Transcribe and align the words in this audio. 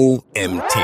OMT. 0.00 0.78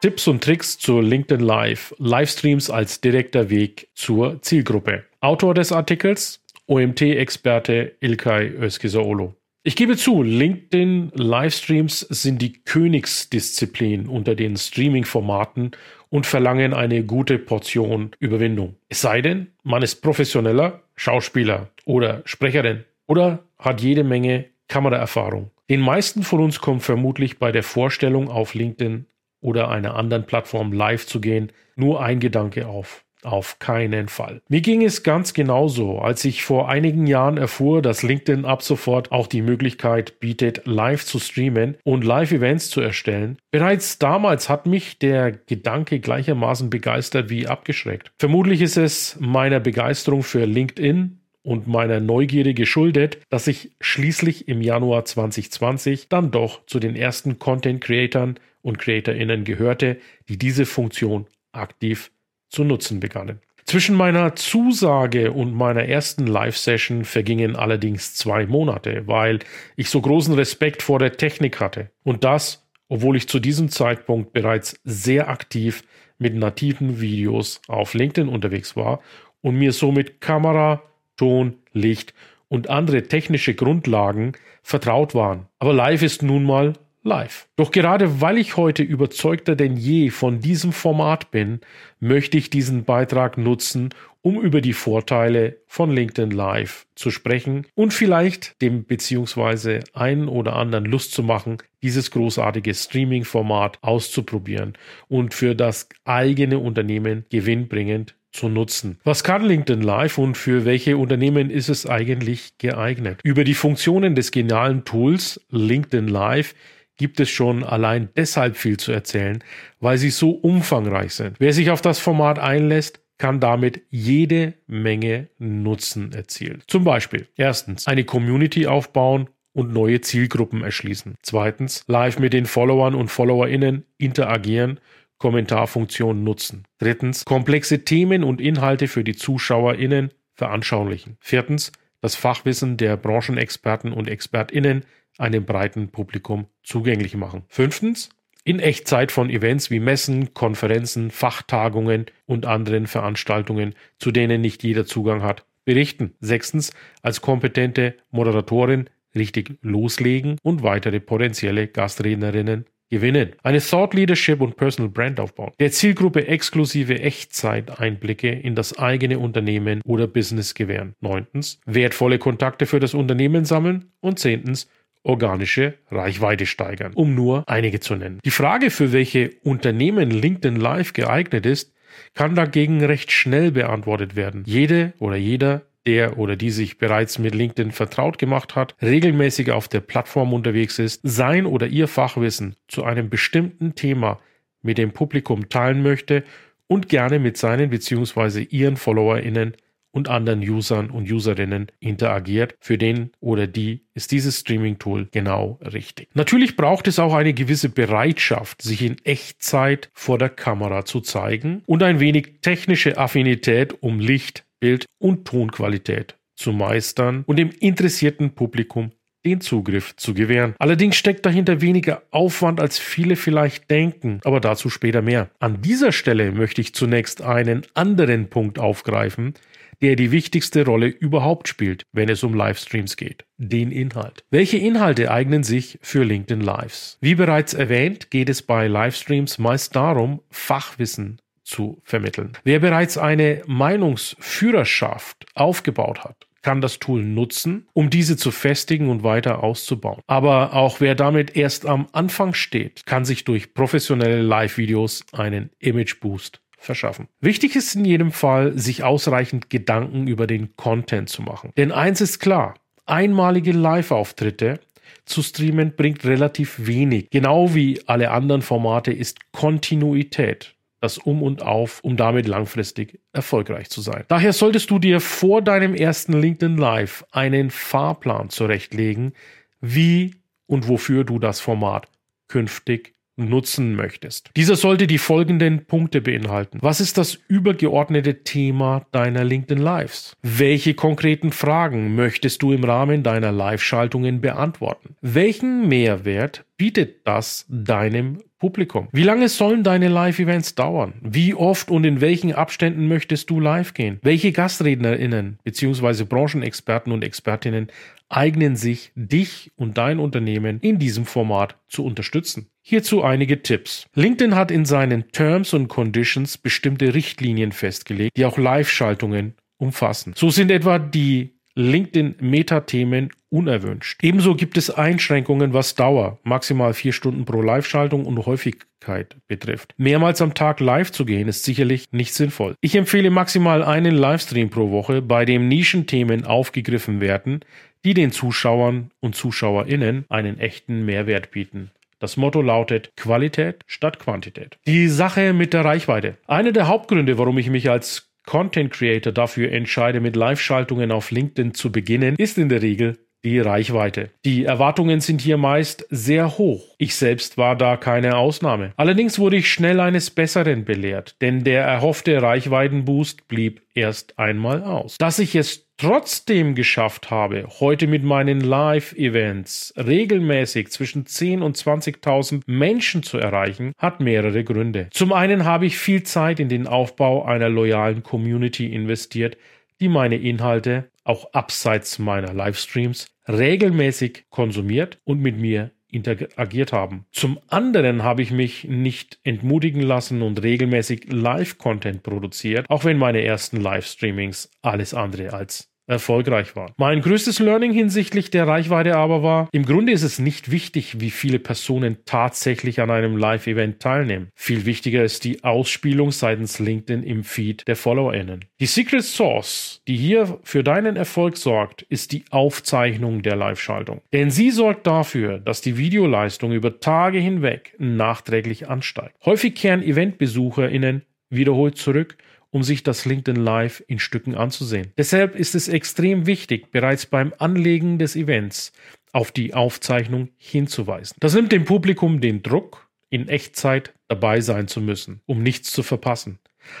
Tipps 0.00 0.26
und 0.28 0.42
Tricks 0.42 0.78
zu 0.78 1.02
LinkedIn 1.02 1.44
Live. 1.44 1.94
Livestreams 1.98 2.70
als 2.70 3.02
direkter 3.02 3.50
Weg 3.50 3.90
zur 3.94 4.40
Zielgruppe. 4.40 5.04
Autor 5.20 5.52
des 5.52 5.72
Artikels 5.72 6.42
OMT-Experte 6.68 7.96
Ilkay 8.00 8.54
Özkisaolo. 8.58 9.34
Ich 9.62 9.76
gebe 9.76 9.98
zu, 9.98 10.22
LinkedIn 10.22 11.12
Livestreams 11.14 12.00
sind 12.00 12.40
die 12.40 12.54
Königsdisziplin 12.54 14.08
unter 14.08 14.34
den 14.34 14.56
Streaming-Formaten 14.56 15.72
und 16.08 16.24
verlangen 16.24 16.72
eine 16.72 17.04
gute 17.04 17.38
Portion 17.38 18.12
Überwindung. 18.20 18.76
Es 18.88 19.02
sei 19.02 19.20
denn, 19.20 19.48
man 19.64 19.82
ist 19.82 19.96
professioneller 19.96 20.80
Schauspieler 20.96 21.68
oder 21.84 22.22
Sprecherin 22.24 22.84
oder 23.06 23.40
hat 23.58 23.82
jede 23.82 24.02
Menge 24.02 24.46
Kameraerfahrung. 24.68 25.50
Den 25.72 25.80
meisten 25.80 26.22
von 26.22 26.40
uns 26.40 26.60
kommt 26.60 26.82
vermutlich 26.82 27.38
bei 27.38 27.50
der 27.50 27.62
Vorstellung 27.62 28.28
auf 28.28 28.52
LinkedIn 28.52 29.06
oder 29.40 29.70
einer 29.70 29.94
anderen 29.94 30.26
Plattform 30.26 30.70
live 30.70 31.06
zu 31.06 31.18
gehen 31.18 31.50
nur 31.76 32.02
ein 32.02 32.20
Gedanke 32.20 32.66
auf. 32.66 33.06
Auf 33.22 33.58
keinen 33.58 34.08
Fall. 34.08 34.42
Mir 34.50 34.60
ging 34.60 34.84
es 34.84 35.02
ganz 35.02 35.32
genauso, 35.32 36.00
als 36.00 36.26
ich 36.26 36.42
vor 36.42 36.68
einigen 36.68 37.06
Jahren 37.06 37.38
erfuhr, 37.38 37.80
dass 37.80 38.02
LinkedIn 38.02 38.44
ab 38.44 38.62
sofort 38.62 39.12
auch 39.12 39.26
die 39.26 39.40
Möglichkeit 39.40 40.20
bietet, 40.20 40.66
live 40.66 41.06
zu 41.06 41.18
streamen 41.18 41.78
und 41.84 42.04
Live-Events 42.04 42.68
zu 42.68 42.82
erstellen. 42.82 43.38
Bereits 43.50 43.98
damals 43.98 44.50
hat 44.50 44.66
mich 44.66 44.98
der 44.98 45.32
Gedanke 45.32 46.00
gleichermaßen 46.00 46.68
begeistert 46.68 47.30
wie 47.30 47.46
abgeschreckt. 47.46 48.12
Vermutlich 48.18 48.60
ist 48.60 48.76
es 48.76 49.16
meiner 49.20 49.60
Begeisterung 49.60 50.22
für 50.22 50.44
LinkedIn 50.44 51.21
und 51.42 51.66
meiner 51.66 52.00
Neugierde 52.00 52.54
geschuldet, 52.54 53.18
dass 53.28 53.46
ich 53.46 53.72
schließlich 53.80 54.48
im 54.48 54.60
Januar 54.60 55.04
2020 55.04 56.08
dann 56.08 56.30
doch 56.30 56.64
zu 56.66 56.78
den 56.78 56.96
ersten 56.96 57.38
Content-Creatern 57.38 58.38
und 58.62 58.78
CreatorInnen 58.78 59.44
gehörte, 59.44 59.98
die 60.28 60.38
diese 60.38 60.66
Funktion 60.66 61.26
aktiv 61.52 62.12
zu 62.48 62.64
nutzen 62.64 63.00
begannen. 63.00 63.40
Zwischen 63.64 63.96
meiner 63.96 64.34
Zusage 64.34 65.32
und 65.32 65.54
meiner 65.54 65.84
ersten 65.84 66.26
Live-Session 66.26 67.04
vergingen 67.04 67.56
allerdings 67.56 68.14
zwei 68.14 68.46
Monate, 68.46 69.06
weil 69.06 69.38
ich 69.76 69.88
so 69.88 70.00
großen 70.00 70.34
Respekt 70.34 70.82
vor 70.82 70.98
der 70.98 71.16
Technik 71.16 71.60
hatte. 71.60 71.90
Und 72.02 72.24
das, 72.24 72.68
obwohl 72.88 73.16
ich 73.16 73.28
zu 73.28 73.38
diesem 73.38 73.68
Zeitpunkt 73.68 74.32
bereits 74.32 74.78
sehr 74.84 75.28
aktiv 75.28 75.84
mit 76.18 76.34
nativen 76.34 77.00
Videos 77.00 77.60
auf 77.68 77.94
LinkedIn 77.94 78.28
unterwegs 78.28 78.76
war 78.76 79.00
und 79.40 79.56
mir 79.56 79.72
somit 79.72 80.20
Kamera, 80.20 80.82
Ton, 81.16 81.56
Licht 81.72 82.14
und 82.48 82.70
andere 82.70 83.04
technische 83.04 83.54
Grundlagen 83.54 84.32
vertraut 84.62 85.14
waren. 85.14 85.46
Aber 85.58 85.72
live 85.72 86.02
ist 86.02 86.22
nun 86.22 86.44
mal 86.44 86.74
live. 87.02 87.48
Doch 87.56 87.70
gerade 87.70 88.20
weil 88.20 88.38
ich 88.38 88.56
heute 88.56 88.82
überzeugter 88.82 89.56
denn 89.56 89.76
je 89.76 90.10
von 90.10 90.40
diesem 90.40 90.72
Format 90.72 91.30
bin, 91.30 91.60
möchte 91.98 92.38
ich 92.38 92.50
diesen 92.50 92.84
Beitrag 92.84 93.38
nutzen, 93.38 93.90
um 94.20 94.40
über 94.40 94.60
die 94.60 94.72
Vorteile 94.72 95.58
von 95.66 95.90
LinkedIn 95.90 96.30
Live 96.30 96.86
zu 96.94 97.10
sprechen 97.10 97.66
und 97.74 97.92
vielleicht 97.92 98.60
dem 98.62 98.84
beziehungsweise 98.84 99.80
einen 99.94 100.28
oder 100.28 100.54
anderen 100.54 100.84
Lust 100.84 101.12
zu 101.12 101.24
machen, 101.24 101.58
dieses 101.82 102.12
großartige 102.12 102.72
Streaming-Format 102.72 103.78
auszuprobieren 103.82 104.74
und 105.08 105.34
für 105.34 105.56
das 105.56 105.88
eigene 106.04 106.60
Unternehmen 106.60 107.24
gewinnbringend 107.30 108.14
zu 108.32 108.48
nutzen. 108.48 108.98
Was 109.04 109.24
kann 109.24 109.44
LinkedIn 109.44 109.82
Live 109.82 110.18
und 110.18 110.36
für 110.36 110.64
welche 110.64 110.96
Unternehmen 110.96 111.50
ist 111.50 111.68
es 111.68 111.86
eigentlich 111.86 112.58
geeignet? 112.58 113.20
Über 113.22 113.44
die 113.44 113.54
Funktionen 113.54 114.14
des 114.14 114.30
genialen 114.30 114.84
Tools 114.84 115.40
LinkedIn 115.50 116.08
Live 116.08 116.54
gibt 116.96 117.20
es 117.20 117.30
schon 117.30 117.64
allein 117.64 118.10
deshalb 118.16 118.56
viel 118.56 118.76
zu 118.76 118.92
erzählen, 118.92 119.42
weil 119.80 119.98
sie 119.98 120.10
so 120.10 120.30
umfangreich 120.30 121.14
sind. 121.14 121.36
Wer 121.40 121.52
sich 121.52 121.70
auf 121.70 121.82
das 121.82 121.98
Format 121.98 122.38
einlässt, 122.38 123.00
kann 123.18 123.40
damit 123.40 123.82
jede 123.90 124.54
Menge 124.66 125.28
Nutzen 125.38 126.12
erzielen. 126.12 126.62
Zum 126.66 126.84
Beispiel 126.84 127.28
erstens 127.36 127.86
eine 127.86 128.04
Community 128.04 128.66
aufbauen 128.66 129.28
und 129.52 129.72
neue 129.72 130.00
Zielgruppen 130.00 130.62
erschließen. 130.62 131.14
Zweitens 131.22 131.84
live 131.86 132.18
mit 132.18 132.32
den 132.32 132.46
Followern 132.46 132.94
und 132.94 133.08
Followerinnen 133.08 133.84
interagieren, 133.98 134.80
Kommentarfunktionen 135.22 136.24
nutzen. 136.24 136.64
Drittens 136.78 137.24
komplexe 137.24 137.84
Themen 137.84 138.24
und 138.24 138.40
Inhalte 138.40 138.88
für 138.88 139.04
die 139.04 139.14
Zuschauerinnen 139.14 140.10
veranschaulichen. 140.34 141.16
Viertens 141.20 141.70
das 142.00 142.16
Fachwissen 142.16 142.76
der 142.76 142.96
Branchenexperten 142.96 143.92
und 143.92 144.08
Expertinnen 144.08 144.84
einem 145.18 145.44
breiten 145.44 145.90
Publikum 145.90 146.46
zugänglich 146.64 147.14
machen. 147.14 147.44
Fünftens, 147.46 148.08
in 148.42 148.58
Echtzeit 148.58 149.12
von 149.12 149.30
Events 149.30 149.70
wie 149.70 149.78
Messen, 149.78 150.34
Konferenzen, 150.34 151.12
Fachtagungen 151.12 152.06
und 152.26 152.44
anderen 152.44 152.88
Veranstaltungen, 152.88 153.76
zu 153.98 154.10
denen 154.10 154.40
nicht 154.40 154.64
jeder 154.64 154.86
Zugang 154.86 155.22
hat, 155.22 155.46
berichten. 155.64 156.14
Sechstens, 156.18 156.72
als 157.02 157.20
kompetente 157.20 157.94
Moderatorin 158.10 158.90
richtig 159.14 159.58
loslegen 159.60 160.36
und 160.42 160.64
weitere 160.64 160.98
potenzielle 160.98 161.68
Gastrednerinnen 161.68 162.66
gewinnen. 162.92 163.30
Eine 163.42 163.60
Thought 163.60 163.94
Leadership 163.94 164.42
und 164.42 164.56
Personal 164.56 164.90
Brand 164.90 165.18
aufbauen. 165.18 165.52
Der 165.58 165.72
Zielgruppe 165.72 166.28
exklusive 166.28 167.00
Echtzeiteinblicke 167.00 168.28
in 168.28 168.54
das 168.54 168.78
eigene 168.78 169.18
Unternehmen 169.18 169.80
oder 169.84 170.06
Business 170.06 170.52
gewähren. 170.52 170.94
Neuntens, 171.00 171.58
wertvolle 171.64 172.18
Kontakte 172.18 172.66
für 172.66 172.80
das 172.80 172.92
Unternehmen 172.92 173.46
sammeln. 173.46 173.86
Und 174.00 174.18
zehntens, 174.18 174.68
organische 175.04 175.74
Reichweite 175.90 176.44
steigern, 176.44 176.92
um 176.94 177.14
nur 177.14 177.48
einige 177.48 177.80
zu 177.80 177.96
nennen. 177.96 178.20
Die 178.24 178.30
Frage, 178.30 178.70
für 178.70 178.92
welche 178.92 179.30
Unternehmen 179.42 180.10
LinkedIn 180.10 180.56
Live 180.56 180.92
geeignet 180.92 181.46
ist, 181.46 181.72
kann 182.14 182.34
dagegen 182.34 182.84
recht 182.84 183.10
schnell 183.10 183.52
beantwortet 183.52 184.16
werden. 184.16 184.42
Jede 184.46 184.92
oder 184.98 185.16
jeder 185.16 185.62
der 185.86 186.18
oder 186.18 186.36
die 186.36 186.50
sich 186.50 186.78
bereits 186.78 187.18
mit 187.18 187.34
LinkedIn 187.34 187.72
vertraut 187.72 188.18
gemacht 188.18 188.54
hat, 188.56 188.74
regelmäßig 188.82 189.50
auf 189.50 189.68
der 189.68 189.80
Plattform 189.80 190.32
unterwegs 190.32 190.78
ist, 190.78 191.00
sein 191.02 191.46
oder 191.46 191.66
ihr 191.66 191.88
Fachwissen 191.88 192.56
zu 192.68 192.84
einem 192.84 193.10
bestimmten 193.10 193.74
Thema 193.74 194.20
mit 194.62 194.78
dem 194.78 194.92
Publikum 194.92 195.48
teilen 195.48 195.82
möchte 195.82 196.24
und 196.66 196.88
gerne 196.88 197.18
mit 197.18 197.36
seinen 197.36 197.70
bzw. 197.70 198.42
ihren 198.42 198.76
FollowerInnen 198.76 199.56
und 199.92 200.08
anderen 200.08 200.40
Usern 200.40 200.90
und 200.90 201.10
Userinnen 201.10 201.66
interagiert. 201.78 202.56
Für 202.60 202.78
den 202.78 203.10
oder 203.20 203.46
die 203.46 203.82
ist 203.94 204.10
dieses 204.10 204.40
Streaming-Tool 204.40 205.08
genau 205.10 205.60
richtig. 205.60 206.08
Natürlich 206.14 206.56
braucht 206.56 206.88
es 206.88 206.98
auch 206.98 207.14
eine 207.14 207.34
gewisse 207.34 207.68
Bereitschaft, 207.68 208.62
sich 208.62 208.82
in 208.82 208.96
Echtzeit 209.04 209.90
vor 209.92 210.18
der 210.18 210.30
Kamera 210.30 210.84
zu 210.84 211.00
zeigen 211.00 211.62
und 211.66 211.82
ein 211.82 212.00
wenig 212.00 212.40
technische 212.40 212.96
Affinität, 212.96 213.82
um 213.82 214.00
Licht, 214.00 214.44
Bild 214.62 214.86
und 214.98 215.26
Tonqualität 215.26 216.16
zu 216.36 216.52
meistern 216.52 217.24
und 217.26 217.36
dem 217.36 217.50
interessierten 217.50 218.30
Publikum 218.36 218.92
den 219.24 219.40
Zugriff 219.40 219.96
zu 219.96 220.14
gewähren. 220.14 220.54
Allerdings 220.58 220.96
steckt 220.96 221.26
dahinter 221.26 221.60
weniger 221.60 222.02
Aufwand, 222.10 222.60
als 222.60 222.78
viele 222.78 223.16
vielleicht 223.16 223.70
denken, 223.70 224.20
aber 224.24 224.40
dazu 224.40 224.70
später 224.70 225.02
mehr. 225.02 225.30
An 225.40 225.62
dieser 225.62 225.92
Stelle 225.92 226.32
möchte 226.32 226.60
ich 226.60 226.74
zunächst 226.74 227.22
einen 227.22 227.62
anderen 227.74 228.28
Punkt 228.28 228.58
aufgreifen, 228.58 229.34
der 229.80 229.96
die 229.96 230.12
wichtigste 230.12 230.64
Rolle 230.64 230.86
überhaupt 230.86 231.48
spielt, 231.48 231.82
wenn 231.92 232.08
es 232.08 232.22
um 232.22 232.34
Livestreams 232.34 232.96
geht, 232.96 233.24
den 233.36 233.72
Inhalt. 233.72 234.24
Welche 234.30 234.58
Inhalte 234.58 235.10
eignen 235.10 235.42
sich 235.42 235.78
für 235.82 236.04
LinkedIn 236.04 236.40
Lives? 236.40 236.98
Wie 237.00 237.16
bereits 237.16 237.52
erwähnt, 237.52 238.10
geht 238.10 238.28
es 238.28 238.42
bei 238.42 238.68
Livestreams 238.68 239.38
meist 239.38 239.74
darum, 239.74 240.20
Fachwissen 240.30 241.20
zu 241.44 241.80
vermitteln. 241.84 242.32
Wer 242.44 242.60
bereits 242.60 242.98
eine 242.98 243.42
Meinungsführerschaft 243.46 245.26
aufgebaut 245.34 246.04
hat, 246.04 246.26
kann 246.42 246.60
das 246.60 246.78
Tool 246.78 247.02
nutzen, 247.04 247.68
um 247.72 247.88
diese 247.88 248.16
zu 248.16 248.30
festigen 248.30 248.88
und 248.90 249.02
weiter 249.02 249.42
auszubauen. 249.42 250.02
Aber 250.06 250.54
auch 250.54 250.80
wer 250.80 250.94
damit 250.94 251.36
erst 251.36 251.66
am 251.66 251.86
Anfang 251.92 252.34
steht, 252.34 252.84
kann 252.84 253.04
sich 253.04 253.24
durch 253.24 253.54
professionelle 253.54 254.22
Live-Videos 254.22 255.04
einen 255.12 255.50
Image-Boost 255.60 256.40
verschaffen. 256.58 257.08
Wichtig 257.20 257.56
ist 257.56 257.74
in 257.74 257.84
jedem 257.84 258.12
Fall, 258.12 258.56
sich 258.58 258.82
ausreichend 258.84 259.50
Gedanken 259.50 260.06
über 260.06 260.26
den 260.26 260.56
Content 260.56 261.08
zu 261.08 261.22
machen. 261.22 261.52
Denn 261.56 261.72
eins 261.72 262.00
ist 262.00 262.18
klar, 262.18 262.54
einmalige 262.86 263.52
Live-Auftritte 263.52 264.60
zu 265.04 265.22
streamen 265.22 265.74
bringt 265.74 266.04
relativ 266.04 266.66
wenig. 266.66 267.08
Genau 267.10 267.54
wie 267.54 267.80
alle 267.86 268.12
anderen 268.12 268.42
Formate 268.42 268.92
ist 268.92 269.32
Kontinuität 269.32 270.54
das 270.82 270.98
Um 270.98 271.22
und 271.22 271.42
Auf, 271.42 271.80
um 271.82 271.96
damit 271.96 272.26
langfristig 272.26 273.00
erfolgreich 273.12 273.70
zu 273.70 273.80
sein. 273.80 274.04
Daher 274.08 274.32
solltest 274.32 274.68
du 274.70 274.78
dir 274.80 275.00
vor 275.00 275.40
deinem 275.40 275.74
ersten 275.74 276.12
LinkedIn 276.12 276.56
Live 276.56 277.04
einen 277.12 277.50
Fahrplan 277.50 278.30
zurechtlegen, 278.30 279.12
wie 279.60 280.16
und 280.46 280.68
wofür 280.68 281.04
du 281.04 281.20
das 281.20 281.40
Format 281.40 281.86
künftig 282.26 282.91
nutzen 283.16 283.74
möchtest. 283.74 284.30
Dieser 284.36 284.56
sollte 284.56 284.86
die 284.86 284.98
folgenden 284.98 285.66
Punkte 285.66 286.00
beinhalten. 286.00 286.58
Was 286.62 286.80
ist 286.80 286.98
das 286.98 287.18
übergeordnete 287.28 288.22
Thema 288.24 288.86
deiner 288.92 289.24
LinkedIn 289.24 289.62
Lives? 289.62 290.16
Welche 290.22 290.74
konkreten 290.74 291.32
Fragen 291.32 291.94
möchtest 291.94 292.42
du 292.42 292.52
im 292.52 292.64
Rahmen 292.64 293.02
deiner 293.02 293.32
Live-Schaltungen 293.32 294.20
beantworten? 294.20 294.96
Welchen 295.00 295.68
Mehrwert 295.68 296.44
bietet 296.56 297.06
das 297.06 297.44
deinem 297.48 298.22
Publikum? 298.38 298.88
Wie 298.92 299.04
lange 299.04 299.28
sollen 299.28 299.62
deine 299.62 299.88
Live-Events 299.88 300.54
dauern? 300.54 300.94
Wie 301.00 301.34
oft 301.34 301.70
und 301.70 301.84
in 301.84 302.00
welchen 302.00 302.32
Abständen 302.32 302.88
möchtest 302.88 303.30
du 303.30 303.40
live 303.40 303.74
gehen? 303.74 303.98
Welche 304.02 304.32
GastrednerInnen 304.32 305.38
bzw. 305.44 306.04
Branchenexperten 306.04 306.92
und 306.92 307.04
Expertinnen 307.04 307.68
eignen 308.08 308.56
sich, 308.56 308.92
dich 308.94 309.52
und 309.56 309.78
dein 309.78 309.98
Unternehmen 309.98 310.60
in 310.60 310.78
diesem 310.78 311.06
Format 311.06 311.56
zu 311.68 311.84
unterstützen. 311.84 312.48
Hierzu 312.64 313.02
einige 313.02 313.42
Tipps. 313.42 313.86
LinkedIn 313.94 314.36
hat 314.36 314.50
in 314.52 314.64
seinen 314.64 315.10
Terms 315.10 315.52
und 315.52 315.68
Conditions 315.68 316.38
bestimmte 316.38 316.94
Richtlinien 316.94 317.50
festgelegt, 317.50 318.16
die 318.16 318.24
auch 318.24 318.38
Live-Schaltungen 318.38 319.34
umfassen. 319.58 320.14
So 320.16 320.30
sind 320.30 320.50
etwa 320.50 320.78
die 320.78 321.34
LinkedIn-Meta-Themen 321.54 323.10
unerwünscht. 323.30 324.02
Ebenso 324.02 324.34
gibt 324.34 324.56
es 324.56 324.70
Einschränkungen, 324.70 325.52
was 325.52 325.74
Dauer, 325.74 326.18
maximal 326.22 326.72
vier 326.72 326.92
Stunden 326.92 327.24
pro 327.24 327.42
Live-Schaltung 327.42 328.06
und 328.06 328.24
Häufigkeit 328.26 329.16
betrifft. 329.26 329.74
Mehrmals 329.76 330.22
am 330.22 330.34
Tag 330.34 330.60
live 330.60 330.92
zu 330.92 331.04
gehen, 331.04 331.28
ist 331.28 331.44
sicherlich 331.44 331.86
nicht 331.90 332.14
sinnvoll. 332.14 332.54
Ich 332.60 332.74
empfehle 332.74 333.10
maximal 333.10 333.62
einen 333.62 333.94
Livestream 333.94 334.50
pro 334.50 334.70
Woche, 334.70 335.02
bei 335.02 335.24
dem 335.24 335.48
Nischenthemen 335.48 336.24
aufgegriffen 336.24 337.00
werden, 337.00 337.40
die 337.84 337.94
den 337.94 338.12
Zuschauern 338.12 338.90
und 339.00 339.14
Zuschauerinnen 339.14 340.04
einen 340.08 340.38
echten 340.38 340.84
Mehrwert 340.84 341.32
bieten. 341.32 341.70
Das 342.02 342.16
Motto 342.16 342.42
lautet 342.42 342.90
Qualität 342.96 343.62
statt 343.68 344.00
Quantität. 344.00 344.58
Die 344.66 344.88
Sache 344.88 345.32
mit 345.32 345.52
der 345.52 345.64
Reichweite. 345.64 346.18
Einer 346.26 346.50
der 346.50 346.66
Hauptgründe, 346.66 347.16
warum 347.16 347.38
ich 347.38 347.48
mich 347.48 347.70
als 347.70 348.10
Content 348.26 348.72
Creator 348.72 349.12
dafür 349.12 349.52
entscheide, 349.52 350.00
mit 350.00 350.16
Live-Schaltungen 350.16 350.90
auf 350.90 351.12
LinkedIn 351.12 351.54
zu 351.54 351.70
beginnen, 351.70 352.16
ist 352.16 352.38
in 352.38 352.48
der 352.48 352.60
Regel 352.60 352.98
die 353.24 353.38
Reichweite. 353.38 354.10
Die 354.24 354.44
Erwartungen 354.44 355.00
sind 355.00 355.20
hier 355.20 355.36
meist 355.36 355.86
sehr 355.90 356.38
hoch. 356.38 356.74
Ich 356.78 356.96
selbst 356.96 357.38
war 357.38 357.54
da 357.54 357.76
keine 357.76 358.16
Ausnahme. 358.16 358.72
Allerdings 358.76 359.20
wurde 359.20 359.36
ich 359.36 359.52
schnell 359.52 359.78
eines 359.78 360.10
Besseren 360.10 360.64
belehrt, 360.64 361.14
denn 361.20 361.44
der 361.44 361.62
erhoffte 361.62 362.20
Reichweitenboost 362.20 363.28
blieb 363.28 363.62
erst 363.74 364.18
einmal 364.18 364.64
aus. 364.64 364.98
Dass 364.98 365.20
ich 365.20 365.36
es 365.36 365.68
trotzdem 365.82 366.54
geschafft 366.54 367.10
habe, 367.10 367.48
heute 367.58 367.88
mit 367.88 368.04
meinen 368.04 368.40
Live-Events 368.40 369.74
regelmäßig 369.76 370.70
zwischen 370.70 371.06
10 371.06 371.42
und 371.42 371.56
20.000 371.56 372.42
Menschen 372.46 373.02
zu 373.02 373.18
erreichen, 373.18 373.72
hat 373.78 373.98
mehrere 373.98 374.44
Gründe. 374.44 374.86
Zum 374.92 375.12
einen 375.12 375.44
habe 375.44 375.66
ich 375.66 375.76
viel 375.76 376.04
Zeit 376.04 376.38
in 376.38 376.48
den 376.48 376.68
Aufbau 376.68 377.24
einer 377.24 377.48
loyalen 377.48 378.04
Community 378.04 378.72
investiert, 378.72 379.36
die 379.80 379.88
meine 379.88 380.18
Inhalte 380.18 380.88
auch 381.02 381.32
abseits 381.32 381.98
meiner 381.98 382.32
Livestreams 382.32 383.08
regelmäßig 383.28 384.26
konsumiert 384.30 385.00
und 385.02 385.20
mit 385.20 385.36
mir 385.36 385.72
interagiert 385.88 386.72
haben. 386.72 387.06
Zum 387.10 387.40
anderen 387.48 388.04
habe 388.04 388.22
ich 388.22 388.30
mich 388.30 388.64
nicht 388.64 389.18
entmutigen 389.24 389.82
lassen 389.82 390.22
und 390.22 390.44
regelmäßig 390.44 391.12
Live-Content 391.12 392.04
produziert, 392.04 392.66
auch 392.70 392.84
wenn 392.84 392.98
meine 392.98 393.24
ersten 393.24 393.56
Livestreamings 393.56 394.48
alles 394.62 394.94
andere 394.94 395.32
als 395.32 395.71
erfolgreich 395.86 396.56
war. 396.56 396.72
Mein 396.76 397.00
größtes 397.00 397.38
Learning 397.38 397.72
hinsichtlich 397.72 398.30
der 398.30 398.46
Reichweite 398.46 398.96
aber 398.96 399.22
war, 399.22 399.48
im 399.52 399.64
Grunde 399.64 399.92
ist 399.92 400.02
es 400.02 400.18
nicht 400.18 400.50
wichtig, 400.50 401.00
wie 401.00 401.10
viele 401.10 401.38
Personen 401.38 401.98
tatsächlich 402.04 402.80
an 402.80 402.90
einem 402.90 403.16
Live-Event 403.16 403.80
teilnehmen. 403.80 404.28
Viel 404.34 404.64
wichtiger 404.64 405.04
ist 405.04 405.24
die 405.24 405.44
Ausspielung 405.44 406.12
seitens 406.12 406.58
LinkedIn 406.58 407.02
im 407.02 407.24
Feed 407.24 407.66
der 407.66 407.76
FollowerInnen. 407.76 408.44
Die 408.60 408.66
Secret 408.66 409.04
Source, 409.04 409.82
die 409.88 409.96
hier 409.96 410.38
für 410.42 410.62
deinen 410.62 410.96
Erfolg 410.96 411.36
sorgt, 411.36 411.82
ist 411.82 412.12
die 412.12 412.24
Aufzeichnung 412.30 413.22
der 413.22 413.36
Live-Schaltung. 413.36 414.00
Denn 414.12 414.30
sie 414.30 414.50
sorgt 414.50 414.86
dafür, 414.86 415.38
dass 415.38 415.60
die 415.60 415.76
Videoleistung 415.76 416.52
über 416.52 416.80
Tage 416.80 417.18
hinweg 417.18 417.74
nachträglich 417.78 418.68
ansteigt. 418.68 419.14
Häufig 419.24 419.54
kehren 419.54 419.82
EventbesucherInnen 419.82 421.02
wiederholt 421.30 421.78
zurück 421.78 422.16
um 422.52 422.62
sich 422.62 422.84
das 422.84 423.04
LinkedIn 423.04 423.42
Live 423.42 423.82
in 423.88 423.98
Stücken 423.98 424.36
anzusehen. 424.36 424.92
Deshalb 424.96 425.34
ist 425.34 425.56
es 425.56 425.66
extrem 425.68 426.26
wichtig, 426.26 426.70
bereits 426.70 427.06
beim 427.06 427.32
Anlegen 427.38 427.98
des 427.98 428.14
Events 428.14 428.72
auf 429.12 429.32
die 429.32 429.54
Aufzeichnung 429.54 430.28
hinzuweisen. 430.36 431.16
Das 431.18 431.34
nimmt 431.34 431.50
dem 431.50 431.64
Publikum 431.64 432.20
den 432.20 432.42
Druck, 432.42 432.88
in 433.10 433.28
Echtzeit 433.28 433.92
dabei 434.08 434.40
sein 434.40 434.68
zu 434.68 434.80
müssen, 434.80 435.20
um 435.26 435.42
nichts 435.42 435.70
zu 435.70 435.82
verpassen. 435.82 436.38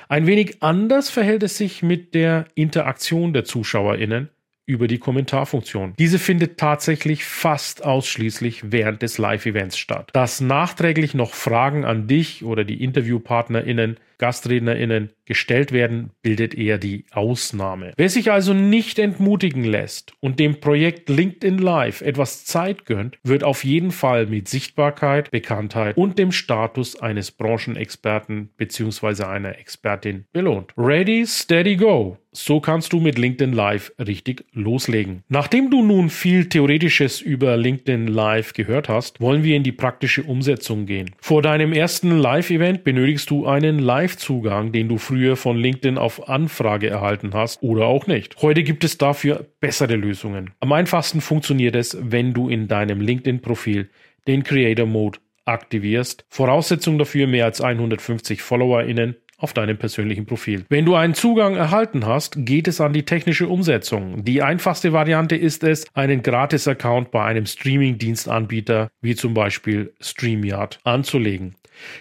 Ein 0.08 0.26
wenig 0.26 0.62
anders 0.62 1.10
verhält 1.10 1.42
es 1.42 1.58
sich 1.58 1.82
mit 1.82 2.14
der 2.14 2.46
Interaktion 2.54 3.32
der 3.32 3.44
Zuschauerinnen 3.44 4.30
über 4.64 4.86
die 4.86 4.98
Kommentarfunktion. 4.98 5.94
Diese 5.98 6.18
findet 6.18 6.58
tatsächlich 6.58 7.24
fast 7.24 7.84
ausschließlich 7.84 8.72
während 8.72 9.02
des 9.02 9.18
Live-Events 9.18 9.76
statt. 9.76 10.10
Dass 10.12 10.40
nachträglich 10.40 11.14
noch 11.14 11.34
Fragen 11.34 11.84
an 11.84 12.06
dich 12.06 12.44
oder 12.44 12.64
die 12.64 12.82
Interviewpartnerinnen 12.82 13.98
GastrednerInnen 14.22 15.10
gestellt 15.24 15.72
werden, 15.72 16.10
bildet 16.22 16.54
eher 16.54 16.78
die 16.78 17.06
Ausnahme. 17.10 17.92
Wer 17.96 18.08
sich 18.08 18.30
also 18.30 18.54
nicht 18.54 19.00
entmutigen 19.00 19.64
lässt 19.64 20.12
und 20.20 20.38
dem 20.38 20.60
Projekt 20.60 21.08
LinkedIn 21.08 21.58
Live 21.58 22.02
etwas 22.02 22.44
Zeit 22.44 22.86
gönnt, 22.86 23.18
wird 23.24 23.42
auf 23.42 23.64
jeden 23.64 23.90
Fall 23.90 24.26
mit 24.26 24.46
Sichtbarkeit, 24.46 25.32
Bekanntheit 25.32 25.96
und 25.96 26.20
dem 26.20 26.30
Status 26.30 27.00
eines 27.00 27.32
Branchenexperten 27.32 28.50
bzw. 28.56 29.24
einer 29.24 29.58
Expertin 29.58 30.26
belohnt. 30.32 30.72
Ready, 30.76 31.26
steady, 31.26 31.74
go. 31.74 32.21
So 32.34 32.60
kannst 32.60 32.92
du 32.92 33.00
mit 33.00 33.18
LinkedIn 33.18 33.52
Live 33.52 33.92
richtig 33.98 34.44
loslegen. 34.52 35.22
Nachdem 35.28 35.70
du 35.70 35.82
nun 35.82 36.10
viel 36.10 36.48
Theoretisches 36.48 37.20
über 37.20 37.56
LinkedIn 37.56 38.06
Live 38.06 38.52
gehört 38.52 38.88
hast, 38.88 39.20
wollen 39.20 39.42
wir 39.42 39.56
in 39.56 39.62
die 39.62 39.72
praktische 39.72 40.22
Umsetzung 40.22 40.86
gehen. 40.86 41.10
Vor 41.20 41.42
deinem 41.42 41.72
ersten 41.72 42.18
Live-Event 42.18 42.84
benötigst 42.84 43.30
du 43.30 43.46
einen 43.46 43.78
Live 43.78 44.02
Live-Zugang, 44.02 44.72
den 44.72 44.88
du 44.88 44.98
früher 44.98 45.36
von 45.36 45.56
LinkedIn 45.56 45.96
auf 45.96 46.28
Anfrage 46.28 46.88
erhalten 46.88 47.34
hast 47.34 47.62
oder 47.62 47.86
auch 47.86 48.06
nicht. 48.06 48.36
Heute 48.42 48.62
gibt 48.62 48.84
es 48.84 48.98
dafür 48.98 49.46
bessere 49.60 49.96
Lösungen. 49.96 50.50
Am 50.60 50.72
einfachsten 50.72 51.20
funktioniert 51.20 51.76
es, 51.76 51.96
wenn 52.00 52.34
du 52.34 52.48
in 52.48 52.68
deinem 52.68 53.00
LinkedIn-Profil 53.00 53.90
den 54.26 54.42
Creator 54.42 54.86
Mode 54.86 55.18
aktivierst. 55.44 56.24
Voraussetzung 56.28 56.98
dafür 56.98 57.26
mehr 57.26 57.44
als 57.44 57.60
150 57.60 58.42
FollowerInnen 58.42 59.16
auf 59.42 59.52
deinem 59.52 59.76
persönlichen 59.76 60.24
Profil. 60.24 60.64
Wenn 60.68 60.84
du 60.84 60.94
einen 60.94 61.14
Zugang 61.14 61.56
erhalten 61.56 62.06
hast, 62.06 62.34
geht 62.38 62.68
es 62.68 62.80
an 62.80 62.92
die 62.92 63.04
technische 63.04 63.48
Umsetzung. 63.48 64.24
Die 64.24 64.40
einfachste 64.40 64.92
Variante 64.92 65.34
ist 65.34 65.64
es, 65.64 65.84
einen 65.94 66.22
Gratis-Account 66.22 67.10
bei 67.10 67.24
einem 67.24 67.46
Streaming-Dienstanbieter 67.46 68.90
wie 69.00 69.16
zum 69.16 69.34
Beispiel 69.34 69.92
StreamYard 70.00 70.78
anzulegen. 70.84 71.56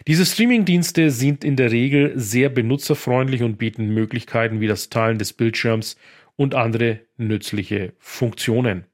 Diese 0.05 0.25
Streaming-Dienste 0.25 1.09
sind 1.09 1.43
in 1.43 1.55
der 1.55 1.71
Regel 1.71 2.13
sehr 2.15 2.49
benutzerfreundlich 2.49 3.41
und 3.41 3.57
bieten 3.57 3.89
Möglichkeiten 3.89 4.59
wie 4.59 4.67
das 4.67 4.89
Teilen 4.89 5.17
des 5.17 5.33
Bildschirms 5.33 5.95
und 6.35 6.53
andere 6.53 6.99
nützliche 7.17 7.93
Funktionen. 7.97 8.85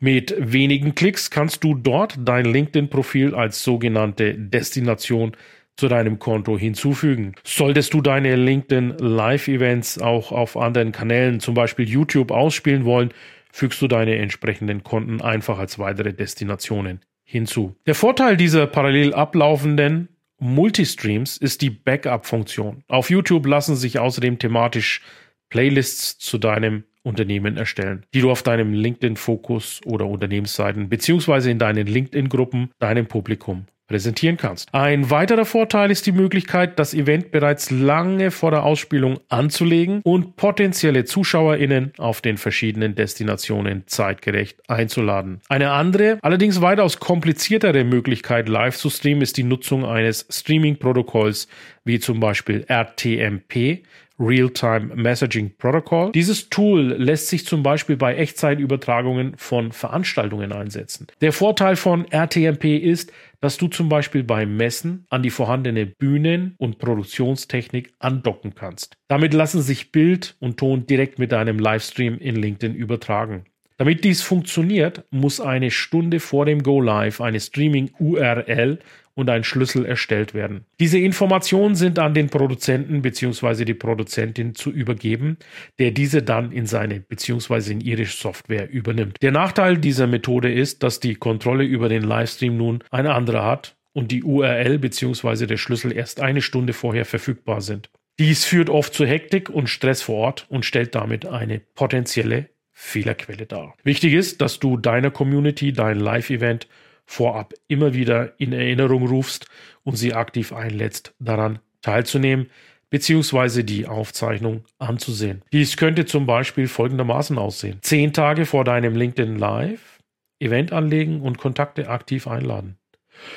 Mit 0.00 0.34
wenigen 0.38 0.94
Klicks 0.94 1.30
kannst 1.30 1.64
du 1.64 1.74
dort 1.74 2.18
dein 2.22 2.44
LinkedIn-Profil 2.44 3.34
als 3.34 3.62
sogenannte 3.62 4.34
Destination 4.34 5.32
zu 5.76 5.88
deinem 5.88 6.18
Konto 6.18 6.58
hinzufügen. 6.58 7.34
Solltest 7.44 7.94
du 7.94 8.00
deine 8.00 8.36
LinkedIn 8.36 8.98
Live-Events 8.98 10.00
auch 10.00 10.32
auf 10.32 10.56
anderen 10.56 10.92
Kanälen, 10.92 11.40
zum 11.40 11.54
Beispiel 11.54 11.88
YouTube, 11.88 12.30
ausspielen 12.30 12.84
wollen, 12.84 13.12
fügst 13.50 13.80
du 13.82 13.88
deine 13.88 14.16
entsprechenden 14.16 14.82
Konten 14.82 15.20
einfach 15.20 15.58
als 15.58 15.78
weitere 15.78 16.12
Destinationen 16.12 17.00
hinzu. 17.24 17.76
Der 17.86 17.94
Vorteil 17.94 18.36
dieser 18.36 18.66
parallel 18.66 19.14
ablaufenden 19.14 20.08
Multistreams 20.38 21.36
ist 21.36 21.62
die 21.62 21.70
Backup-Funktion. 21.70 22.82
Auf 22.88 23.10
YouTube 23.10 23.46
lassen 23.46 23.76
sich 23.76 23.98
außerdem 23.98 24.38
thematisch 24.38 25.02
Playlists 25.48 26.18
zu 26.18 26.38
deinem 26.38 26.84
Unternehmen 27.02 27.56
erstellen, 27.56 28.06
die 28.14 28.20
du 28.20 28.30
auf 28.30 28.42
deinem 28.42 28.72
LinkedIn-Fokus 28.72 29.80
oder 29.84 30.06
Unternehmensseiten 30.06 30.88
beziehungsweise 30.88 31.50
in 31.50 31.58
deinen 31.58 31.86
LinkedIn-Gruppen 31.86 32.70
deinem 32.78 33.06
Publikum 33.06 33.66
präsentieren 33.92 34.38
kannst. 34.38 34.68
Ein 34.72 35.10
weiterer 35.10 35.44
Vorteil 35.44 35.90
ist 35.90 36.06
die 36.06 36.12
Möglichkeit, 36.12 36.78
das 36.78 36.94
Event 36.94 37.30
bereits 37.30 37.70
lange 37.70 38.30
vor 38.30 38.50
der 38.50 38.64
Ausspielung 38.64 39.20
anzulegen 39.28 40.00
und 40.02 40.36
potenzielle 40.36 41.04
ZuschauerInnen 41.04 41.92
auf 41.98 42.22
den 42.22 42.38
verschiedenen 42.38 42.94
Destinationen 42.94 43.84
zeitgerecht 43.86 44.58
einzuladen. 44.66 45.42
Eine 45.50 45.72
andere, 45.72 46.18
allerdings 46.22 46.62
weitaus 46.62 47.00
kompliziertere 47.00 47.84
Möglichkeit, 47.84 48.48
live 48.48 48.78
zu 48.78 48.88
streamen, 48.88 49.20
ist 49.20 49.36
die 49.36 49.44
Nutzung 49.44 49.84
eines 49.84 50.26
Streaming-Protokolls 50.30 51.46
wie 51.84 52.00
zum 52.00 52.18
Beispiel 52.18 52.64
RTMP, 52.68 53.82
Real-Time 54.18 54.94
Messaging 54.94 55.52
Protocol. 55.58 56.12
Dieses 56.12 56.48
Tool 56.48 56.94
lässt 56.98 57.28
sich 57.28 57.44
zum 57.44 57.62
Beispiel 57.62 57.96
bei 57.96 58.14
Echtzeitübertragungen 58.14 59.34
von 59.36 59.72
Veranstaltungen 59.72 60.52
einsetzen. 60.52 61.06
Der 61.20 61.32
Vorteil 61.32 61.76
von 61.76 62.06
RTMP 62.10 62.78
ist, 62.78 63.12
dass 63.42 63.58
du 63.58 63.66
zum 63.66 63.88
Beispiel 63.88 64.22
beim 64.22 64.56
Messen 64.56 65.04
an 65.10 65.22
die 65.22 65.30
vorhandene 65.30 65.84
Bühnen- 65.84 66.54
und 66.58 66.78
Produktionstechnik 66.78 67.92
andocken 67.98 68.54
kannst. 68.54 68.94
Damit 69.08 69.34
lassen 69.34 69.60
sich 69.60 69.90
Bild 69.90 70.36
und 70.38 70.58
Ton 70.58 70.86
direkt 70.86 71.18
mit 71.18 71.32
deinem 71.32 71.58
Livestream 71.58 72.18
in 72.18 72.36
LinkedIn 72.36 72.74
übertragen. 72.74 73.44
Damit 73.78 74.04
dies 74.04 74.22
funktioniert, 74.22 75.04
muss 75.10 75.40
eine 75.40 75.72
Stunde 75.72 76.20
vor 76.20 76.46
dem 76.46 76.62
Go 76.62 76.80
Live 76.80 77.20
eine 77.20 77.40
Streaming-URL 77.40 78.78
und 79.14 79.28
ein 79.28 79.44
Schlüssel 79.44 79.84
erstellt 79.84 80.34
werden. 80.34 80.64
Diese 80.80 80.98
Informationen 80.98 81.74
sind 81.74 81.98
an 81.98 82.14
den 82.14 82.28
Produzenten 82.28 83.02
bzw. 83.02 83.64
die 83.64 83.74
Produzentin 83.74 84.54
zu 84.54 84.70
übergeben, 84.70 85.36
der 85.78 85.90
diese 85.90 86.22
dann 86.22 86.52
in 86.52 86.66
seine 86.66 87.00
bzw. 87.00 87.72
in 87.72 87.80
ihre 87.80 88.06
Software 88.06 88.70
übernimmt. 88.70 89.16
Der 89.22 89.32
Nachteil 89.32 89.78
dieser 89.78 90.06
Methode 90.06 90.52
ist, 90.52 90.82
dass 90.82 91.00
die 91.00 91.14
Kontrolle 91.14 91.64
über 91.64 91.88
den 91.88 92.02
Livestream 92.02 92.56
nun 92.56 92.84
eine 92.90 93.14
andere 93.14 93.44
hat 93.44 93.76
und 93.92 94.10
die 94.10 94.22
URL 94.22 94.78
bzw. 94.78 95.46
der 95.46 95.56
Schlüssel 95.56 95.92
erst 95.92 96.20
eine 96.20 96.42
Stunde 96.42 96.72
vorher 96.72 97.04
verfügbar 97.04 97.60
sind. 97.60 97.90
Dies 98.18 98.44
führt 98.44 98.70
oft 98.70 98.94
zu 98.94 99.06
Hektik 99.06 99.48
und 99.48 99.68
Stress 99.68 100.02
vor 100.02 100.16
Ort 100.16 100.46
und 100.48 100.64
stellt 100.64 100.94
damit 100.94 101.26
eine 101.26 101.60
potenzielle 101.60 102.48
Fehlerquelle 102.72 103.46
dar. 103.46 103.74
Wichtig 103.84 104.12
ist, 104.14 104.40
dass 104.40 104.58
du 104.58 104.76
deiner 104.76 105.10
Community 105.10 105.72
dein 105.72 105.98
Live-Event 106.00 106.68
vorab 107.04 107.54
immer 107.68 107.94
wieder 107.94 108.38
in 108.38 108.52
Erinnerung 108.52 109.06
rufst 109.06 109.46
und 109.82 109.96
sie 109.96 110.14
aktiv 110.14 110.52
einlädst, 110.52 111.14
daran 111.18 111.58
teilzunehmen 111.82 112.50
bzw. 112.90 113.62
die 113.62 113.86
Aufzeichnung 113.86 114.64
anzusehen. 114.78 115.42
Dies 115.52 115.76
könnte 115.76 116.04
zum 116.04 116.26
Beispiel 116.26 116.68
folgendermaßen 116.68 117.38
aussehen. 117.38 117.78
Zehn 117.82 118.12
Tage 118.12 118.46
vor 118.46 118.64
deinem 118.64 118.94
LinkedIn 118.94 119.38
Live 119.38 119.98
Event 120.38 120.72
anlegen 120.72 121.20
und 121.20 121.38
Kontakte 121.38 121.88
aktiv 121.88 122.26
einladen. 122.26 122.76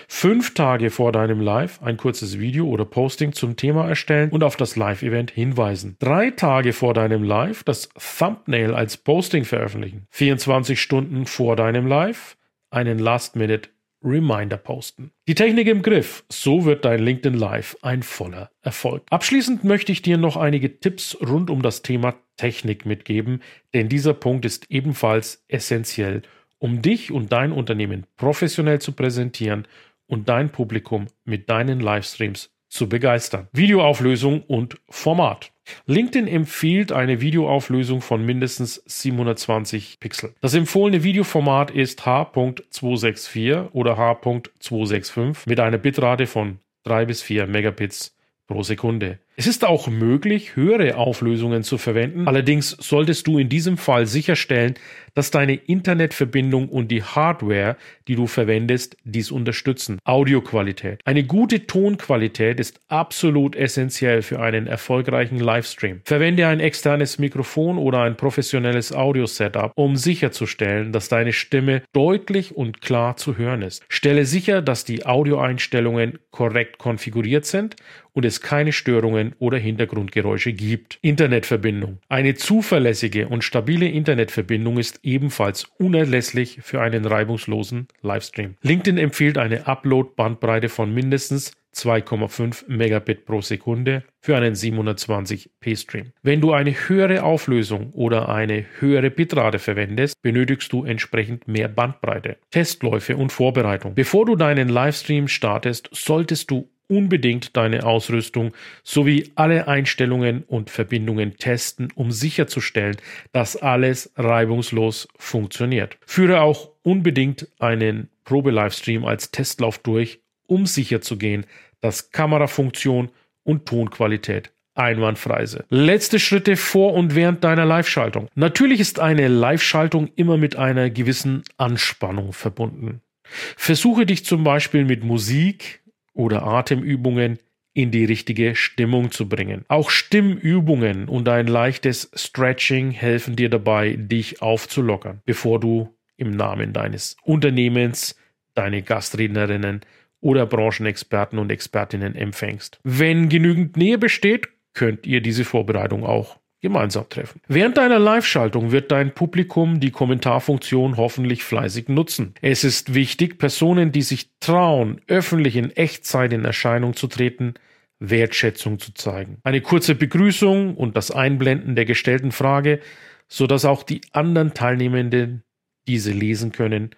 Fünf 0.07 0.53
Tage 0.53 0.89
vor 0.89 1.12
deinem 1.12 1.39
Live 1.39 1.81
ein 1.84 1.98
kurzes 1.98 2.39
Video 2.39 2.67
oder 2.67 2.86
Posting 2.86 3.34
zum 3.34 3.55
Thema 3.55 3.88
erstellen 3.88 4.29
und 4.31 4.43
auf 4.43 4.55
das 4.55 4.75
Live-Event 4.75 5.31
hinweisen. 5.31 5.95
Drei 6.00 6.31
Tage 6.31 6.74
vor 6.74 6.93
deinem 6.93 7.24
Live 7.24 7.63
das 7.63 7.89
Thumbnail 7.89 8.74
als 8.74 8.98
Posting 8.98 9.45
veröffentlichen. 9.45 10.07
24 10.12 10.81
Stunden 10.81 11.25
vor 11.25 11.55
deinem 11.55 11.86
Live 11.86 12.38
einen 12.75 13.00
Last-Minute 13.00 13.70
Reminder 14.03 14.58
posten. 14.58 15.12
Die 15.27 15.34
Technik 15.34 15.67
im 15.67 15.82
Griff, 15.82 16.24
so 16.29 16.65
wird 16.65 16.86
dein 16.86 17.00
LinkedIn 17.00 17.34
Live 17.39 17.75
ein 17.82 18.03
voller 18.03 18.51
Erfolg. 18.62 19.03
Abschließend 19.10 19.63
möchte 19.63 19.91
ich 19.91 20.03
dir 20.03 20.17
noch 20.17 20.38
einige 20.38 20.79
Tipps 20.79 21.17
rund 21.25 21.50
um 21.50 21.62
das 21.62 21.82
Thema 21.82 22.15
Technik 22.38 22.86
mitgeben, 22.86 23.41
denn 23.74 23.89
dieser 23.89 24.13
Punkt 24.13 24.46
ist 24.46 24.70
ebenfalls 24.70 25.44
essentiell, 25.48 26.22
um 26.60 26.82
dich 26.82 27.12
und 27.12 27.32
dein 27.32 27.51
Unternehmen 27.51 28.05
professionell 28.17 28.79
zu 28.79 28.91
präsentieren 28.91 29.67
und 30.05 30.29
dein 30.29 30.51
Publikum 30.51 31.08
mit 31.24 31.50
deinen 31.50 31.79
Livestreams 31.79 32.51
zu 32.70 32.88
begeistern. 32.88 33.48
Videoauflösung 33.53 34.44
und 34.44 34.77
Format. 34.89 35.51
LinkedIn 35.88 36.27
empfiehlt 36.27 36.91
eine 36.91 37.22
Videoauflösung 37.22 38.01
von 38.01 38.25
mindestens 38.25 38.81
720 38.86 40.00
Pixel. 40.00 40.34
Das 40.41 40.53
empfohlene 40.53 41.03
Videoformat 41.03 41.72
ist 41.72 42.05
H.264 42.05 43.72
oder 43.72 43.98
H.265 43.98 45.48
mit 45.48 45.60
einer 45.60 45.77
Bitrate 45.77 46.27
von 46.27 46.60
3 46.84 47.05
bis 47.05 47.22
4 47.22 47.48
Megabits 47.48 48.15
pro 48.48 48.63
Sekunde. 48.63 49.19
Es 49.37 49.47
ist 49.47 49.65
auch 49.65 49.89
möglich, 49.89 50.55
höhere 50.55 50.95
Auflösungen 50.95 51.61
zu 51.63 51.77
verwenden. 51.77 52.25
Allerdings 52.25 52.69
solltest 52.69 53.27
du 53.27 53.37
in 53.37 53.49
diesem 53.49 53.77
Fall 53.77 54.05
sicherstellen, 54.05 54.75
dass 55.13 55.29
deine 55.29 55.55
Internetverbindung 55.55 56.69
und 56.69 56.89
die 56.89 57.03
Hardware, 57.03 57.75
die 58.07 58.15
du 58.15 58.27
verwendest, 58.27 58.95
dies 59.03 59.31
unterstützen. 59.31 59.99
Audioqualität. 60.05 61.01
Eine 61.03 61.25
gute 61.25 61.67
Tonqualität 61.67 62.61
ist 62.61 62.79
absolut 62.87 63.57
essentiell 63.57 64.21
für 64.21 64.39
einen 64.39 64.67
erfolgreichen 64.67 65.39
Livestream. 65.39 65.99
Verwende 66.05 66.47
ein 66.47 66.61
externes 66.61 67.19
Mikrofon 67.19 67.77
oder 67.77 68.03
ein 68.03 68.15
professionelles 68.15 68.93
Audio-Setup, 68.93 69.73
um 69.75 69.97
sicherzustellen, 69.97 70.93
dass 70.93 71.09
deine 71.09 71.33
Stimme 71.33 71.81
deutlich 71.91 72.55
und 72.55 72.81
klar 72.81 73.17
zu 73.17 73.37
hören 73.37 73.63
ist. 73.63 73.83
Stelle 73.89 74.25
sicher, 74.25 74.61
dass 74.61 74.85
die 74.85 75.05
Audioeinstellungen 75.05 76.19
korrekt 76.31 76.77
konfiguriert 76.77 77.45
sind 77.45 77.75
und 78.15 78.25
es 78.25 78.41
keine 78.41 78.71
Störungen 78.71 79.25
Störungen 79.25 79.36
oder 79.39 79.58
Hintergrundgeräusche 79.58 80.53
gibt. 80.53 81.00
Internetverbindung. 81.01 82.00
Eine 82.10 82.36
zuverlässige 82.36 83.27
und 83.27 83.44
stabile 83.44 83.88
Internetverbindung 83.88 84.77
ist 84.77 85.00
ebenfalls 85.03 85.65
unerlässlich 85.77 86.60
für 86.62 86.82
einen 86.82 87.05
reibungslosen 87.05 87.88
Livestream. 88.01 88.55
LinkedIn 88.62 88.98
empfiehlt 88.98 89.38
eine 89.38 89.67
Upload-Bandbreite 89.67 90.70
von 90.70 90.94
mindestens 90.94 91.53
2,5 91.75 92.70
Megabit 92.70 93.25
pro 93.25 93.41
Sekunde 93.41 94.03
für 94.22 94.38
einen 94.38 94.53
720p 94.53 95.75
Stream. 95.75 96.13
Wenn 96.24 96.39
du 96.39 96.53
eine 96.53 96.72
höhere 96.72 97.24
Auflösung 97.24 97.91
oder 97.91 98.29
eine 98.29 98.65
höhere 98.79 99.12
Bitrate 99.12 99.60
verwendest, 99.60 100.22
benötigst 100.22 100.72
du 100.72 100.86
entsprechend 100.86 101.50
mehr 101.50 101.67
Bandbreite. 101.67 102.38
Testläufe 102.50 103.17
und 103.17 103.34
Vorbereitung. 103.34 103.94
Bevor 103.94 104.25
du 104.25 104.38
deinen 104.38 104.70
Livestream 104.70 105.27
startest, 105.27 105.89
solltest 105.91 106.50
du 106.50 106.70
unbedingt 106.87 107.55
deine 107.57 107.85
Ausrüstung 107.85 108.53
sowie 108.83 109.31
alle 109.35 109.67
Einstellungen 109.67 110.43
und 110.43 110.69
Verbindungen 110.69 111.37
testen, 111.37 111.89
um 111.95 112.11
sicherzustellen, 112.11 112.97
dass 113.31 113.55
alles 113.57 114.11
reibungslos 114.15 115.07
funktioniert. 115.17 115.97
Führe 116.05 116.41
auch 116.41 116.71
unbedingt 116.83 117.47
einen 117.59 118.09
Probe-Livestream 118.23 119.05
als 119.05 119.31
Testlauf 119.31 119.77
durch, 119.79 120.19
um 120.47 120.65
sicherzugehen, 120.65 121.45
dass 121.81 122.11
Kamerafunktion 122.11 123.09
und 123.43 123.65
Tonqualität 123.65 124.51
einwandfrei 124.75 125.45
sind. 125.45 125.63
Letzte 125.69 126.19
Schritte 126.19 126.57
vor 126.57 126.93
und 126.93 127.15
während 127.15 127.43
deiner 127.43 127.65
Live-Schaltung. 127.65 128.27
Natürlich 128.35 128.79
ist 128.79 128.99
eine 128.99 129.27
Live-Schaltung 129.27 130.09
immer 130.15 130.37
mit 130.37 130.55
einer 130.55 130.89
gewissen 130.89 131.43
Anspannung 131.57 132.33
verbunden. 132.33 133.01
Versuche 133.23 134.05
dich 134.05 134.25
zum 134.25 134.43
Beispiel 134.43 134.85
mit 134.85 135.03
Musik, 135.03 135.81
oder 136.15 136.43
Atemübungen 136.43 137.38
in 137.74 137.91
die 137.91 138.05
richtige 138.05 138.55
Stimmung 138.55 139.12
zu 139.12 139.29
bringen. 139.29 139.65
Auch 139.67 139.89
Stimmübungen 139.89 141.10
und 141.10 141.27
ein 141.29 141.45
leichtes 141.45 142.10
Stretching 142.15 142.91
helfen 142.91 143.36
dir 143.36 143.50
dabei, 143.50 143.95
dich 143.98 144.41
aufzulockern, 144.41 145.22
bevor 145.25 145.60
du 145.60 145.93
im 146.17 146.31
Namen 146.31 146.74
deines 146.74 147.17
Unternehmens 147.24 148.15
deine 148.55 148.81
Gastrednerinnen 148.81 149.81
oder 150.22 150.45
Branchenexperten 150.45 151.38
und 151.38 151.51
Expertinnen 151.51 152.15
empfängst. 152.15 152.79
Wenn 152.84 153.27
genügend 153.27 153.75
Nähe 153.75 153.98
besteht, 153.98 154.48
könnt 154.74 155.05
ihr 155.05 155.22
diese 155.22 155.43
Vorbereitung 155.43 156.05
auch 156.05 156.39
gemeinsam 156.65 157.07
treffen. 157.10 157.41
Während 157.48 157.77
deiner 157.77 158.00
Live-Schaltung 158.00 158.72
wird 158.72 158.91
dein 158.91 159.13
Publikum 159.13 159.79
die 159.79 159.91
Kommentarfunktion 159.91 160.98
hoffentlich 160.98 161.43
fleißig 161.43 161.89
nutzen. 161.89 162.34
Es 162.41 162.63
ist 162.63 162.95
wichtig, 162.95 163.38
Personen, 163.38 163.91
die 163.91 164.01
sich 164.01 164.31
trauen, 164.39 165.00
öffentlich 165.07 165.57
in 165.57 165.69
Echtzeit 165.69 166.34
in 166.34 166.43
Erscheinung 166.43 166.95
zu 166.95 167.05
treten, 167.05 167.53
Wertschätzung 168.00 168.79
zu 168.79 168.95
zeigen. 168.95 169.38
Eine 169.43 169.62
kurze 169.62 169.93
Begrüßung 169.93 170.75
und 170.75 170.98
das 170.98 171.12
Einblenden 171.12 171.75
der 171.75 171.86
gestellten 171.86 172.31
Frage, 172.31 172.79
sodass 173.27 173.63
auch 173.63 173.84
die 173.84 174.01
anderen 174.12 174.55
Teilnehmenden 174.55 175.43
diese 175.88 176.12
lesen 176.12 176.51
können, 176.51 176.89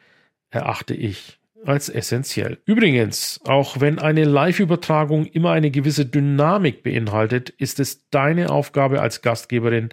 erachte 0.50 0.94
ich 0.94 1.40
als 1.66 1.90
essentiell. 1.90 2.60
Übrigens, 2.66 3.40
auch 3.46 3.80
wenn 3.80 4.00
eine 4.00 4.24
Live-Übertragung 4.24 5.26
immer 5.26 5.52
eine 5.52 5.72
gewisse 5.72 6.06
Dynamik 6.06 6.84
beinhaltet, 6.84 7.50
ist 7.50 7.80
es 7.80 8.10
deine 8.10 8.50
Aufgabe 8.50 9.02
als 9.02 9.22
Gastgeberin, 9.22 9.90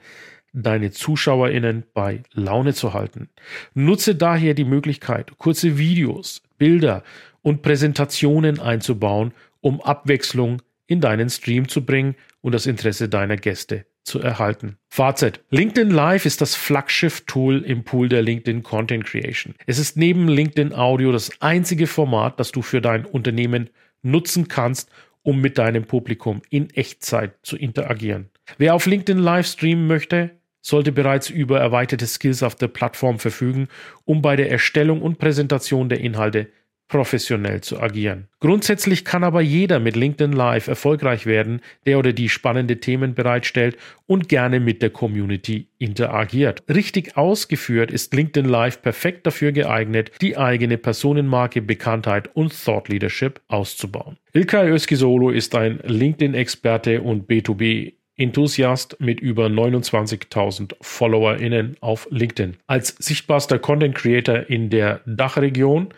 deine 0.52 0.92
ZuschauerInnen 0.92 1.84
bei 1.94 2.22
Laune 2.32 2.74
zu 2.74 2.94
halten. 2.94 3.28
Nutze 3.74 4.14
daher 4.14 4.54
die 4.54 4.64
Möglichkeit, 4.64 5.36
kurze 5.38 5.78
Videos, 5.78 6.42
Bilder 6.58 7.02
und 7.42 7.62
Präsentationen 7.62 8.60
einzubauen, 8.60 9.32
um 9.60 9.80
Abwechslung 9.80 10.62
in 10.86 11.00
deinen 11.00 11.30
Stream 11.30 11.68
zu 11.68 11.84
bringen 11.84 12.14
und 12.40 12.52
das 12.52 12.66
Interesse 12.66 13.08
deiner 13.08 13.36
Gäste 13.36 13.86
zu 14.04 14.20
erhalten. 14.20 14.76
Fazit. 14.88 15.40
LinkedIn 15.50 15.90
Live 15.90 16.26
ist 16.26 16.40
das 16.40 16.54
Flaggschiff-Tool 16.54 17.62
im 17.62 17.84
Pool 17.84 18.08
der 18.08 18.22
LinkedIn 18.22 18.62
Content 18.62 19.04
Creation. 19.04 19.54
Es 19.66 19.78
ist 19.78 19.96
neben 19.96 20.28
LinkedIn 20.28 20.74
Audio 20.74 21.10
das 21.10 21.40
einzige 21.40 21.86
Format, 21.86 22.38
das 22.38 22.52
du 22.52 22.62
für 22.62 22.80
dein 22.80 23.04
Unternehmen 23.04 23.70
nutzen 24.02 24.48
kannst, 24.48 24.90
um 25.22 25.40
mit 25.40 25.58
deinem 25.58 25.84
Publikum 25.84 26.42
in 26.50 26.70
Echtzeit 26.70 27.34
zu 27.42 27.56
interagieren. 27.56 28.30
Wer 28.58 28.74
auf 28.74 28.86
LinkedIn 28.86 29.18
Live 29.18 29.46
streamen 29.46 29.86
möchte, 29.86 30.30
sollte 30.60 30.92
bereits 30.92 31.30
über 31.30 31.60
erweiterte 31.60 32.06
Skills 32.06 32.42
auf 32.42 32.54
der 32.54 32.68
Plattform 32.68 33.18
verfügen, 33.18 33.68
um 34.04 34.22
bei 34.22 34.36
der 34.36 34.50
Erstellung 34.50 35.02
und 35.02 35.18
Präsentation 35.18 35.88
der 35.88 36.00
Inhalte 36.00 36.48
professionell 36.88 37.60
zu 37.60 37.80
agieren. 37.80 38.28
Grundsätzlich 38.40 39.04
kann 39.04 39.24
aber 39.24 39.40
jeder 39.40 39.80
mit 39.80 39.96
LinkedIn 39.96 40.32
Live 40.32 40.68
erfolgreich 40.68 41.26
werden, 41.26 41.60
der 41.86 41.98
oder 41.98 42.12
die 42.12 42.28
spannende 42.28 42.78
Themen 42.78 43.14
bereitstellt 43.14 43.76
und 44.06 44.28
gerne 44.28 44.60
mit 44.60 44.82
der 44.82 44.90
Community 44.90 45.68
interagiert. 45.78 46.62
Richtig 46.68 47.16
ausgeführt 47.16 47.90
ist 47.90 48.14
LinkedIn 48.14 48.48
Live 48.48 48.82
perfekt 48.82 49.26
dafür 49.26 49.52
geeignet, 49.52 50.12
die 50.20 50.36
eigene 50.36 50.78
Personenmarke, 50.78 51.62
Bekanntheit 51.62 52.28
und 52.34 52.52
Thought 52.64 52.88
Leadership 52.88 53.40
auszubauen. 53.48 54.18
Ilkay 54.32 54.68
Özkisolo 54.70 55.30
ist 55.30 55.54
ein 55.54 55.80
LinkedIn-Experte 55.84 57.00
und 57.00 57.28
B2B 57.28 57.94
Enthusiast 58.16 58.96
mit 59.00 59.20
über 59.20 59.46
29.000 59.46 60.76
FollowerInnen 60.80 61.76
auf 61.80 62.06
LinkedIn. 62.10 62.56
Als 62.66 62.94
sichtbarster 62.98 63.58
Content 63.58 63.96
Creator 63.96 64.48
in 64.48 64.70
der 64.70 65.00
Dachregion 65.04 65.88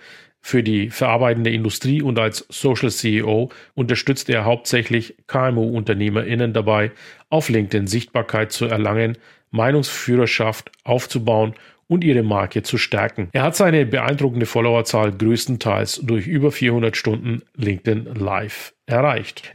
für 0.46 0.62
die 0.62 0.90
verarbeitende 0.90 1.50
Industrie 1.50 2.02
und 2.02 2.20
als 2.20 2.46
Social 2.50 2.92
CEO 2.92 3.50
unterstützt 3.74 4.30
er 4.30 4.44
hauptsächlich 4.44 5.16
KMU-UnternehmerInnen 5.26 6.52
dabei, 6.52 6.92
auf 7.30 7.48
LinkedIn 7.48 7.88
Sichtbarkeit 7.88 8.52
zu 8.52 8.66
erlangen, 8.66 9.18
Meinungsführerschaft 9.50 10.70
aufzubauen 10.84 11.54
und 11.88 12.04
ihre 12.04 12.22
Marke 12.22 12.62
zu 12.62 12.78
stärken. 12.78 13.28
Er 13.32 13.42
hat 13.42 13.56
seine 13.56 13.86
beeindruckende 13.86 14.46
Followerzahl 14.46 15.10
größtenteils 15.10 16.02
durch 16.04 16.28
über 16.28 16.52
400 16.52 16.96
Stunden 16.96 17.42
LinkedIn 17.56 18.14
Live 18.14 18.72
erreicht. 18.86 19.42